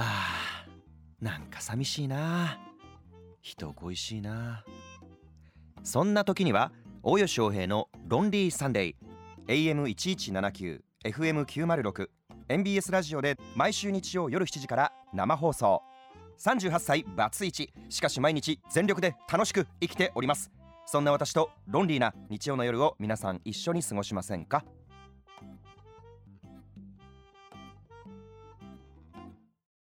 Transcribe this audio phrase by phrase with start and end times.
[0.00, 2.60] あーなんか寂しいな。
[3.42, 4.64] 人恋しいな。
[5.82, 6.70] そんな時には
[7.02, 8.94] 大吉翔平の「ロンリーサンデー」
[9.48, 12.08] AM1179 FM906
[12.48, 15.82] MBS ラジオで毎週日曜夜7時から生放送。
[16.38, 17.72] 38歳バツイチ。
[17.88, 20.52] しかし毎日全力で楽しく生きております。
[20.86, 24.64] そんな私とロンリーな日曜の夜を皆さん一緒に過ごしませんか？